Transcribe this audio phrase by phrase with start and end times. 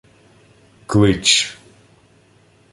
[0.89, 1.27] —Клич.